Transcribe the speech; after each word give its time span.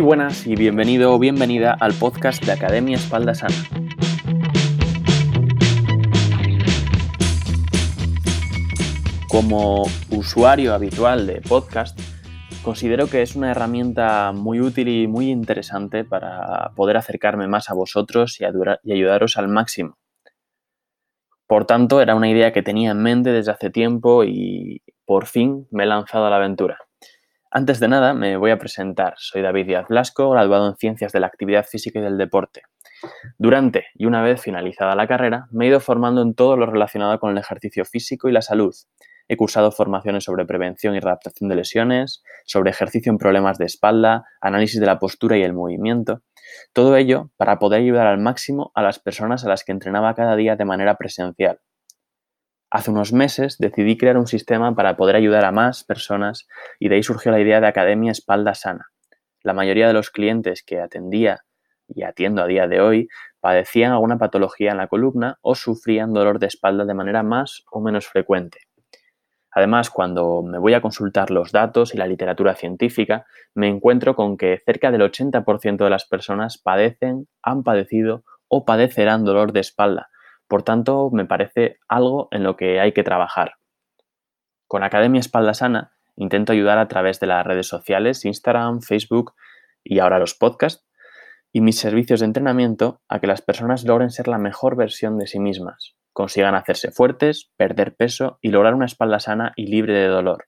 buenas 0.00 0.46
y 0.46 0.56
bienvenido 0.56 1.12
o 1.12 1.18
bienvenida 1.18 1.76
al 1.78 1.92
podcast 1.92 2.42
de 2.42 2.52
Academia 2.52 2.96
Espalda 2.96 3.34
Sana. 3.34 3.54
Como 9.28 9.82
usuario 10.10 10.72
habitual 10.72 11.26
de 11.26 11.42
podcast, 11.42 12.00
considero 12.62 13.08
que 13.08 13.20
es 13.20 13.36
una 13.36 13.50
herramienta 13.50 14.32
muy 14.32 14.60
útil 14.60 14.88
y 14.88 15.06
muy 15.06 15.30
interesante 15.30 16.02
para 16.02 16.70
poder 16.74 16.96
acercarme 16.96 17.46
más 17.46 17.68
a 17.68 17.74
vosotros 17.74 18.40
y, 18.40 18.44
ayudaros 18.90 19.36
al 19.36 19.48
máximo. 19.48 19.98
Por 21.46 21.66
tanto, 21.66 22.00
era 22.00 22.14
una 22.14 22.30
idea 22.30 22.54
que 22.54 22.62
tenía 22.62 22.92
en 22.92 23.02
mente 23.02 23.32
desde 23.32 23.52
hace 23.52 23.68
tiempo 23.68 24.24
y 24.24 24.82
por 25.04 25.26
fin 25.26 25.68
me 25.70 25.84
he 25.84 25.86
lanzado 25.86 26.26
a 26.26 26.30
la 26.30 26.36
aventura. 26.36 26.78
Antes 27.56 27.78
de 27.78 27.86
nada, 27.86 28.14
me 28.14 28.36
voy 28.36 28.50
a 28.50 28.58
presentar. 28.58 29.14
Soy 29.16 29.40
David 29.40 29.66
Díaz 29.66 29.86
Blasco, 29.86 30.28
graduado 30.28 30.66
en 30.66 30.74
Ciencias 30.74 31.12
de 31.12 31.20
la 31.20 31.28
Actividad 31.28 31.64
Física 31.64 32.00
y 32.00 32.02
del 32.02 32.18
Deporte. 32.18 32.62
Durante 33.38 33.86
y 33.94 34.06
una 34.06 34.22
vez 34.22 34.42
finalizada 34.42 34.96
la 34.96 35.06
carrera, 35.06 35.46
me 35.52 35.64
he 35.64 35.68
ido 35.68 35.78
formando 35.78 36.20
en 36.20 36.34
todo 36.34 36.56
lo 36.56 36.66
relacionado 36.66 37.20
con 37.20 37.30
el 37.30 37.38
ejercicio 37.38 37.84
físico 37.84 38.28
y 38.28 38.32
la 38.32 38.42
salud. 38.42 38.74
He 39.28 39.36
cursado 39.36 39.70
formaciones 39.70 40.24
sobre 40.24 40.46
prevención 40.46 40.96
y 40.96 40.98
readaptación 40.98 41.48
de 41.48 41.54
lesiones, 41.54 42.24
sobre 42.44 42.72
ejercicio 42.72 43.12
en 43.12 43.18
problemas 43.18 43.56
de 43.56 43.66
espalda, 43.66 44.24
análisis 44.40 44.80
de 44.80 44.86
la 44.86 44.98
postura 44.98 45.38
y 45.38 45.44
el 45.44 45.52
movimiento. 45.52 46.22
Todo 46.72 46.96
ello 46.96 47.30
para 47.36 47.60
poder 47.60 47.82
ayudar 47.82 48.08
al 48.08 48.18
máximo 48.18 48.72
a 48.74 48.82
las 48.82 48.98
personas 48.98 49.44
a 49.44 49.48
las 49.48 49.62
que 49.62 49.70
entrenaba 49.70 50.16
cada 50.16 50.34
día 50.34 50.56
de 50.56 50.64
manera 50.64 50.96
presencial. 50.96 51.60
Hace 52.74 52.90
unos 52.90 53.12
meses 53.12 53.58
decidí 53.58 53.96
crear 53.96 54.18
un 54.18 54.26
sistema 54.26 54.74
para 54.74 54.96
poder 54.96 55.14
ayudar 55.14 55.44
a 55.44 55.52
más 55.52 55.84
personas 55.84 56.48
y 56.80 56.88
de 56.88 56.96
ahí 56.96 57.04
surgió 57.04 57.30
la 57.30 57.38
idea 57.38 57.60
de 57.60 57.68
Academia 57.68 58.10
Espalda 58.10 58.56
Sana. 58.56 58.88
La 59.44 59.52
mayoría 59.52 59.86
de 59.86 59.92
los 59.92 60.10
clientes 60.10 60.64
que 60.64 60.80
atendía 60.80 61.44
y 61.86 62.02
atiendo 62.02 62.42
a 62.42 62.48
día 62.48 62.66
de 62.66 62.80
hoy 62.80 63.06
padecían 63.38 63.92
alguna 63.92 64.18
patología 64.18 64.72
en 64.72 64.78
la 64.78 64.88
columna 64.88 65.38
o 65.40 65.54
sufrían 65.54 66.12
dolor 66.12 66.40
de 66.40 66.48
espalda 66.48 66.84
de 66.84 66.94
manera 66.94 67.22
más 67.22 67.62
o 67.70 67.80
menos 67.80 68.08
frecuente. 68.08 68.58
Además, 69.52 69.88
cuando 69.88 70.42
me 70.42 70.58
voy 70.58 70.74
a 70.74 70.80
consultar 70.80 71.30
los 71.30 71.52
datos 71.52 71.94
y 71.94 71.96
la 71.96 72.08
literatura 72.08 72.56
científica, 72.56 73.24
me 73.54 73.68
encuentro 73.68 74.16
con 74.16 74.36
que 74.36 74.60
cerca 74.66 74.90
del 74.90 75.02
80% 75.02 75.84
de 75.84 75.90
las 75.90 76.06
personas 76.06 76.58
padecen, 76.58 77.28
han 77.40 77.62
padecido 77.62 78.24
o 78.48 78.64
padecerán 78.64 79.24
dolor 79.24 79.52
de 79.52 79.60
espalda, 79.60 80.08
por 80.54 80.62
tanto, 80.62 81.10
me 81.10 81.24
parece 81.24 81.80
algo 81.88 82.28
en 82.30 82.44
lo 82.44 82.54
que 82.54 82.78
hay 82.78 82.92
que 82.92 83.02
trabajar. 83.02 83.54
Con 84.68 84.84
Academia 84.84 85.18
Espalda 85.18 85.52
Sana 85.52 85.94
intento 86.14 86.52
ayudar 86.52 86.78
a 86.78 86.86
través 86.86 87.18
de 87.18 87.26
las 87.26 87.44
redes 87.44 87.66
sociales, 87.66 88.24
Instagram, 88.24 88.80
Facebook 88.80 89.34
y 89.82 89.98
ahora 89.98 90.20
los 90.20 90.36
podcasts, 90.36 90.86
y 91.50 91.60
mis 91.60 91.76
servicios 91.76 92.20
de 92.20 92.26
entrenamiento 92.26 93.02
a 93.08 93.18
que 93.18 93.26
las 93.26 93.42
personas 93.42 93.82
logren 93.82 94.10
ser 94.10 94.28
la 94.28 94.38
mejor 94.38 94.76
versión 94.76 95.18
de 95.18 95.26
sí 95.26 95.40
mismas, 95.40 95.96
consigan 96.12 96.54
hacerse 96.54 96.92
fuertes, 96.92 97.50
perder 97.56 97.96
peso 97.96 98.38
y 98.40 98.50
lograr 98.50 98.74
una 98.74 98.86
espalda 98.86 99.18
sana 99.18 99.54
y 99.56 99.66
libre 99.66 99.94
de 99.94 100.06
dolor. 100.06 100.46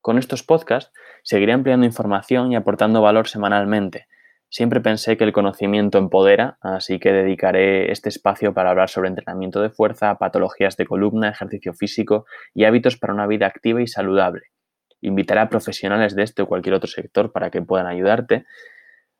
Con 0.00 0.16
estos 0.16 0.44
podcasts 0.44 0.92
seguiré 1.24 1.54
ampliando 1.54 1.86
información 1.86 2.52
y 2.52 2.54
aportando 2.54 3.02
valor 3.02 3.26
semanalmente, 3.26 4.06
Siempre 4.54 4.80
pensé 4.80 5.16
que 5.16 5.24
el 5.24 5.32
conocimiento 5.32 5.98
empodera, 5.98 6.58
así 6.60 7.00
que 7.00 7.12
dedicaré 7.12 7.90
este 7.90 8.08
espacio 8.08 8.54
para 8.54 8.70
hablar 8.70 8.88
sobre 8.88 9.08
entrenamiento 9.08 9.60
de 9.60 9.68
fuerza, 9.68 10.14
patologías 10.14 10.76
de 10.76 10.86
columna, 10.86 11.28
ejercicio 11.28 11.74
físico 11.74 12.24
y 12.54 12.62
hábitos 12.62 12.96
para 12.96 13.12
una 13.12 13.26
vida 13.26 13.48
activa 13.48 13.82
y 13.82 13.88
saludable. 13.88 14.42
Invitaré 15.00 15.40
a 15.40 15.48
profesionales 15.48 16.14
de 16.14 16.22
este 16.22 16.42
o 16.42 16.46
cualquier 16.46 16.76
otro 16.76 16.86
sector 16.86 17.32
para 17.32 17.50
que 17.50 17.62
puedan 17.62 17.88
ayudarte, 17.88 18.44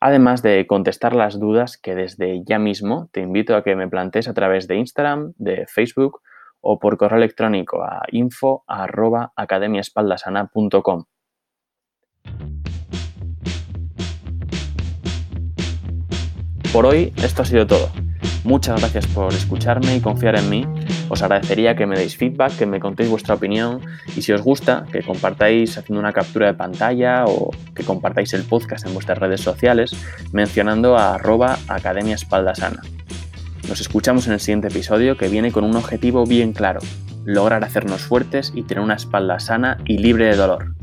además 0.00 0.42
de 0.42 0.66
contestar 0.66 1.14
las 1.14 1.38
dudas 1.38 1.78
que 1.78 1.94
desde 1.94 2.42
ya 2.44 2.58
mismo 2.58 3.08
te 3.12 3.20
invito 3.20 3.54
a 3.54 3.62
que 3.62 3.76
me 3.76 3.86
plantees 3.86 4.26
a 4.26 4.34
través 4.34 4.66
de 4.66 4.78
Instagram, 4.78 5.34
de 5.36 5.64
Facebook 5.68 6.22
o 6.60 6.80
por 6.80 6.96
correo 6.96 7.18
electrónico 7.18 7.84
a 7.84 8.02
info@academiaespaldasana.com. 8.10 11.04
Por 16.72 16.86
hoy 16.86 17.12
esto 17.16 17.42
ha 17.42 17.44
sido 17.44 17.66
todo. 17.66 17.90
Muchas 18.44 18.80
gracias 18.80 19.06
por 19.08 19.34
escucharme 19.34 19.96
y 19.96 20.00
confiar 20.00 20.38
en 20.38 20.48
mí. 20.48 20.66
Os 21.08 21.20
agradecería 21.20 21.74
que 21.74 21.84
me 21.84 21.96
deis 21.96 22.16
feedback, 22.16 22.56
que 22.56 22.64
me 22.64 22.78
contéis 22.78 23.10
vuestra 23.10 23.34
opinión 23.34 23.80
y 24.16 24.22
si 24.22 24.30
os 24.32 24.40
gusta, 24.40 24.86
que 24.92 25.02
compartáis 25.02 25.76
haciendo 25.76 25.98
una 25.98 26.12
captura 26.12 26.46
de 26.46 26.54
pantalla 26.54 27.24
o 27.26 27.50
que 27.74 27.82
compartáis 27.82 28.32
el 28.34 28.44
podcast 28.44 28.86
en 28.86 28.94
vuestras 28.94 29.18
redes 29.18 29.40
sociales 29.40 29.96
mencionando 30.32 30.96
a 30.96 31.16
arroba 31.16 31.58
Academia 31.66 32.14
Espalda 32.14 32.54
Sana. 32.54 32.82
Nos 33.68 33.80
escuchamos 33.80 34.28
en 34.28 34.34
el 34.34 34.40
siguiente 34.40 34.68
episodio 34.68 35.16
que 35.16 35.28
viene 35.28 35.50
con 35.50 35.64
un 35.64 35.74
objetivo 35.74 36.24
bien 36.24 36.52
claro, 36.52 36.80
lograr 37.24 37.64
hacernos 37.64 38.02
fuertes 38.02 38.52
y 38.54 38.62
tener 38.62 38.84
una 38.84 38.94
espalda 38.94 39.40
sana 39.40 39.78
y 39.86 39.98
libre 39.98 40.26
de 40.26 40.36
dolor. 40.36 40.74